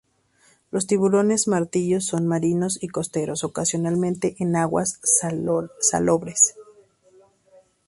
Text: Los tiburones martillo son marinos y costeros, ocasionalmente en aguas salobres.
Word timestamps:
Los 0.71 0.87
tiburones 0.87 1.47
martillo 1.47 2.01
son 2.01 2.25
marinos 2.25 2.81
y 2.81 2.87
costeros, 2.87 3.43
ocasionalmente 3.43 4.35
en 4.39 4.55
aguas 4.55 4.99
salobres. 5.03 6.55